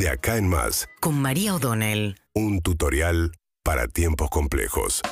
[0.00, 2.16] De acá en más, con María O'Donnell.
[2.32, 3.32] un tutorial
[3.62, 5.02] para tiempos complejos.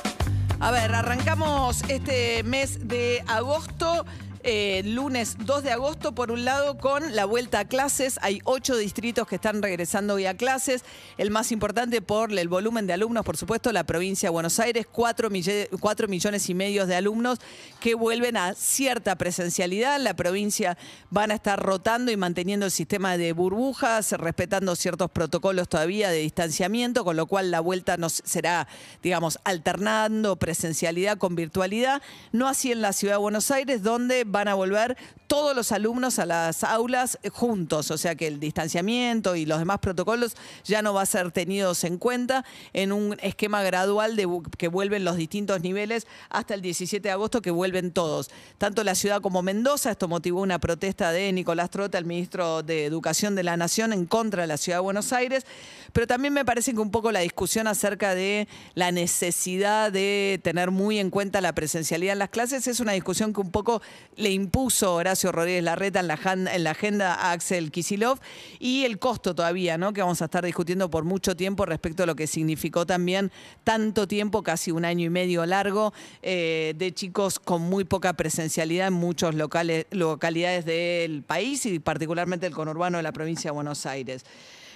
[0.59, 4.07] A ver, arrancamos este mes de agosto.
[4.43, 8.19] Eh, lunes 2 de agosto, por un lado, con la vuelta a clases.
[8.21, 10.83] Hay ocho distritos que están regresando hoy a clases.
[11.17, 14.87] El más importante por el volumen de alumnos, por supuesto, la provincia de Buenos Aires,
[14.89, 17.39] 4, millones y medio de alumnos
[17.81, 19.97] que vuelven a cierta presencialidad.
[19.97, 20.77] En la provincia
[21.09, 26.19] van a estar rotando y manteniendo el sistema de burbujas, respetando ciertos protocolos todavía de
[26.19, 28.67] distanciamiento, con lo cual la vuelta nos será,
[29.03, 32.01] digamos, alternando presencialidad con virtualidad.
[32.31, 36.17] No así en la ciudad de Buenos Aires, donde van a volver todos los alumnos
[36.17, 40.93] a las aulas juntos, o sea que el distanciamiento y los demás protocolos ya no
[40.93, 42.43] va a ser tenidos en cuenta
[42.73, 47.41] en un esquema gradual de que vuelven los distintos niveles hasta el 17 de agosto
[47.41, 48.31] que vuelven todos.
[48.57, 52.85] Tanto la ciudad como Mendoza, esto motivó una protesta de Nicolás Trota, el ministro de
[52.85, 55.45] Educación de la Nación, en contra de la ciudad de Buenos Aires,
[55.93, 60.71] pero también me parece que un poco la discusión acerca de la necesidad de tener
[60.71, 63.81] muy en cuenta la presencialidad en las clases es una discusión que un poco
[64.19, 68.19] le impuso Horacio Rodríguez Larreta en la, en la agenda a Axel Kisilov
[68.59, 69.93] y el costo todavía, ¿no?
[69.93, 73.31] Que vamos a estar discutiendo por mucho tiempo respecto a lo que significó también
[73.63, 78.87] tanto tiempo, casi un año y medio largo, eh, de chicos con muy poca presencialidad
[78.87, 83.85] en muchos locales, localidades del país y particularmente el conurbano de la provincia de Buenos
[83.85, 84.25] Aires.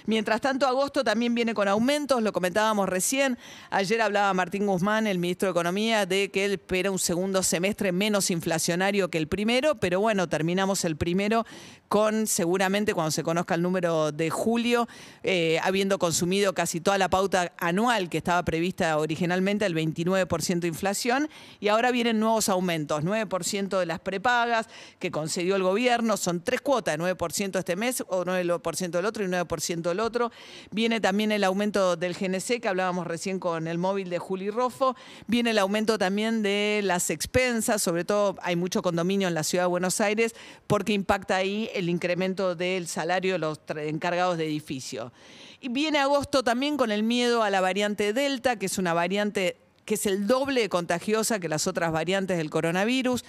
[0.06, 3.38] Mientras tanto, agosto también viene con aumentos, lo comentábamos recién.
[3.70, 7.90] Ayer hablaba Martín Guzmán, el ministro de Economía, de que él espera un segundo semestre
[7.90, 11.46] menos inflacionario que el primero, pero bueno, terminamos el primero
[11.88, 14.88] con seguramente cuando se conozca el número de julio,
[15.22, 20.68] eh, habiendo consumido casi toda la pauta anual que estaba prevista originalmente, el 29% de
[20.68, 21.30] inflación,
[21.60, 24.66] y ahora vienen nuevos aumentos, 9% de las prepagas
[24.98, 29.28] que concedió el gobierno, son tres cuotas, 9% este mes, o 9% del otro y
[29.28, 30.30] 9% del otro.
[30.70, 34.96] Viene también el aumento del GNC, que hablábamos recién con el móvil de Juli Roffo,
[35.26, 39.64] viene el aumento también de las expensas, sobre todo hay mucho condominio en la ciudad
[39.64, 40.34] de Buenos Aires,
[40.66, 45.12] porque impacta ahí el incremento del salario de los encargados de edificio.
[45.60, 49.56] Y viene agosto también con el miedo a la variante Delta, que es una variante
[49.84, 53.24] que es el doble contagiosa que las otras variantes del coronavirus.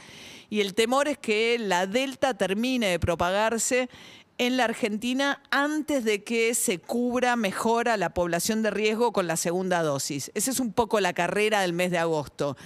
[0.49, 3.89] Y el temor es que la Delta termine de propagarse
[4.37, 9.27] en la Argentina antes de que se cubra mejor a la población de riesgo con
[9.27, 10.31] la segunda dosis.
[10.33, 12.57] Esa es un poco la carrera del mes de agosto.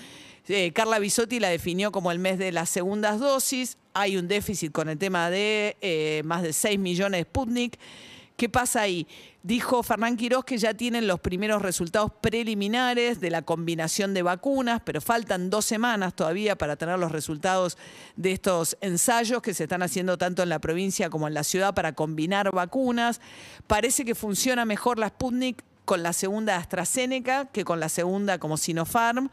[0.47, 3.77] Eh, Carla Bisotti la definió como el mes de las segundas dosis.
[3.93, 7.77] Hay un déficit con el tema de eh, más de 6 millones de Sputnik.
[8.39, 9.05] ¿Qué pasa ahí?
[9.43, 14.81] Dijo Fernán Quirós que ya tienen los primeros resultados preliminares de la combinación de vacunas,
[14.85, 17.77] pero faltan dos semanas todavía para tener los resultados
[18.15, 21.73] de estos ensayos que se están haciendo tanto en la provincia como en la ciudad
[21.73, 23.19] para combinar vacunas.
[23.67, 28.55] Parece que funciona mejor la Sputnik con la segunda AstraZeneca que con la segunda como
[28.55, 29.29] Sinopharm.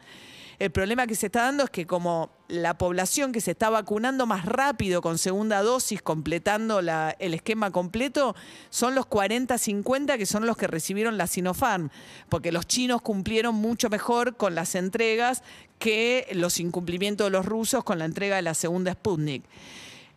[0.59, 4.25] El problema que se está dando es que como la población que se está vacunando
[4.25, 8.35] más rápido con segunda dosis, completando el esquema completo,
[8.71, 11.91] son los 40-50 que son los que recibieron la Sinopharm,
[12.27, 15.43] porque los chinos cumplieron mucho mejor con las entregas
[15.77, 19.43] que los incumplimientos de los rusos con la entrega de la segunda Sputnik.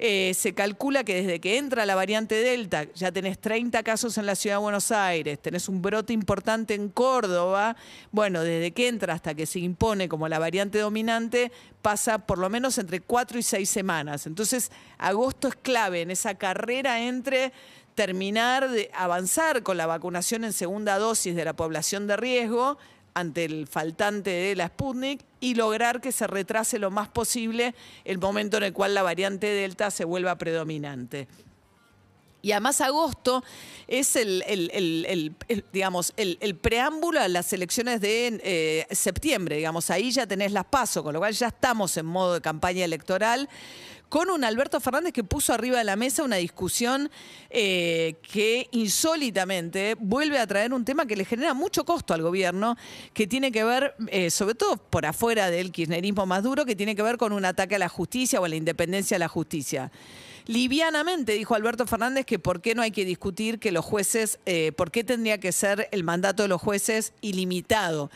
[0.02, 4.24] Eh, se calcula que desde que entra la variante Delta, ya tenés 30 casos en
[4.24, 7.76] la ciudad de Buenos Aires, tenés un brote importante en Córdoba,
[8.10, 11.52] bueno, desde que entra hasta que se impone como la variante dominante,
[11.82, 14.26] pasa por lo menos entre 4 y 6 semanas.
[14.26, 17.52] Entonces, agosto es clave en esa carrera entre
[17.94, 22.78] terminar de avanzar con la vacunación en segunda dosis de la población de riesgo,
[23.15, 28.19] ante el faltante de la Sputnik y lograr que se retrase lo más posible el
[28.19, 31.28] momento en el cual la variante Delta se vuelva predominante.
[32.43, 33.44] Y además agosto
[33.87, 35.34] es el,
[35.72, 41.03] digamos, el, preámbulo a las elecciones de eh, septiembre, digamos, ahí ya tenés las pasos,
[41.03, 43.48] con lo cual ya estamos en modo de campaña electoral
[44.10, 47.10] con un Alberto Fernández que puso arriba de la mesa una discusión
[47.48, 52.77] eh, que insólitamente vuelve a traer un tema que le genera mucho costo al gobierno,
[53.15, 56.97] que tiene que ver, eh, sobre todo por afuera del kirchnerismo más duro, que tiene
[56.97, 59.92] que ver con un ataque a la justicia o a la independencia de la justicia.
[60.47, 64.72] Livianamente dijo Alberto Fernández que por qué no hay que discutir que los jueces, eh,
[64.72, 68.10] por qué tendría que ser el mandato de los jueces ilimitado.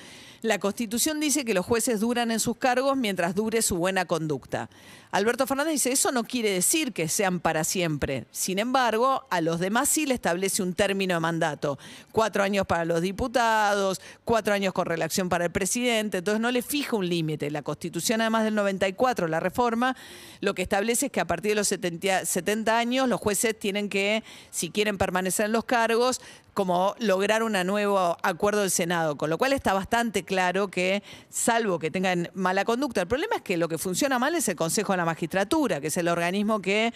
[0.44, 4.68] La Constitución dice que los jueces duran en sus cargos mientras dure su buena conducta.
[5.10, 8.26] Alberto Fernández dice, eso no quiere decir que sean para siempre.
[8.30, 11.78] Sin embargo, a los demás sí le establece un término de mandato.
[12.12, 16.18] Cuatro años para los diputados, cuatro años con relación para el presidente.
[16.18, 17.50] Entonces no le fija un límite.
[17.50, 19.96] La Constitución, además del 94, la reforma,
[20.40, 23.88] lo que establece es que a partir de los 70, 70 años los jueces tienen
[23.88, 26.20] que, si quieren permanecer en los cargos,
[26.54, 31.78] como lograr un nuevo acuerdo del Senado, con lo cual está bastante claro que, salvo
[31.78, 34.92] que tengan mala conducta, el problema es que lo que funciona mal es el Consejo
[34.92, 36.94] de la Magistratura, que es el organismo que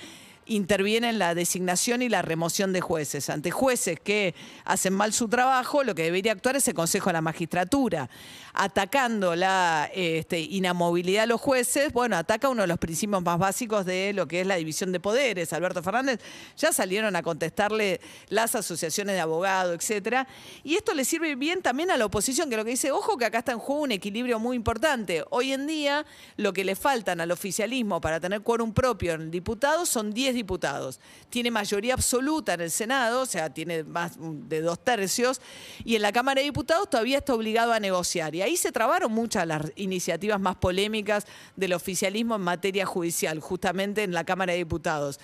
[0.48, 3.30] interviene en la designación y la remoción de jueces.
[3.30, 4.34] Ante jueces que
[4.64, 8.10] hacen mal su trabajo, lo que debería actuar es el Consejo de la Magistratura.
[8.54, 13.86] Atacando la este, inamovilidad de los jueces, bueno, ataca uno de los principios más básicos
[13.86, 15.52] de lo que es la división de poderes.
[15.52, 16.20] Alberto Fernández
[16.56, 20.26] ya salieron a contestarle las asociaciones de abogados, etcétera.
[20.64, 23.26] Y esto le sirve bien también a la oposición, que lo que dice, ojo que
[23.26, 25.24] acá está en juego un equilibrio muy importante.
[25.30, 26.04] Hoy en día,
[26.36, 30.34] lo que le faltan al oficialismo para tener quórum propio en el diputado son 10
[30.38, 31.00] diputados.
[31.30, 35.40] Tiene mayoría absoluta en el Senado, o sea, tiene más de dos tercios,
[35.84, 38.34] y en la Cámara de Diputados todavía está obligado a negociar.
[38.34, 41.26] Y ahí se trabaron muchas las iniciativas más polémicas
[41.56, 45.20] del oficialismo en materia judicial, justamente en la Cámara de Diputados.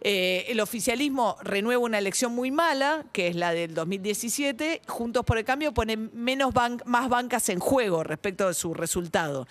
[0.00, 4.82] Eh, el oficialismo renueva una elección muy mala, que es la del 2017.
[4.86, 6.52] Juntos por el Cambio pone menos
[6.84, 9.46] más bancas en juego respecto de su resultado.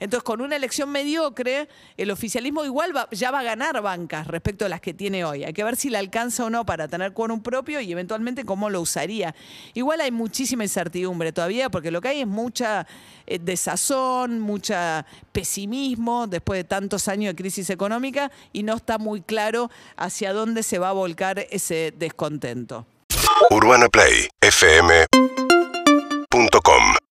[0.00, 4.26] Entonces, con una elección mediocre, el oficialismo igual ya va a ganar bancas
[4.68, 5.44] las que tiene hoy.
[5.44, 8.70] Hay que ver si le alcanza o no para tener quórum propio y eventualmente cómo
[8.70, 9.34] lo usaría.
[9.74, 12.86] Igual hay muchísima incertidumbre todavía, porque lo que hay es mucha
[13.26, 19.22] eh, desazón, mucha pesimismo después de tantos años de crisis económica y no está muy
[19.22, 22.86] claro hacia dónde se va a volcar ese descontento.
[23.50, 25.06] Urbana Play, FM.